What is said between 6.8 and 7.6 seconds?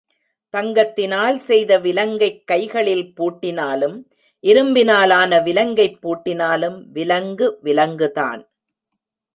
விலங்கு